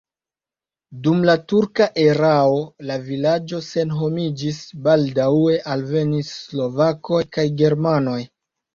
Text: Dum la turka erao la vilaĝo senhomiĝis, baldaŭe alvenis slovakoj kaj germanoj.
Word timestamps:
Dum 1.07 1.19
la 1.29 1.35
turka 1.53 1.87
erao 2.05 2.57
la 2.91 2.97
vilaĝo 3.11 3.61
senhomiĝis, 3.69 4.65
baldaŭe 4.91 5.63
alvenis 5.77 6.37
slovakoj 6.51 7.25
kaj 7.37 7.51
germanoj. 7.65 8.23